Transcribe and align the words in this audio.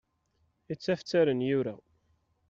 Ittafttaren 0.73 1.39
yura. 1.47 1.75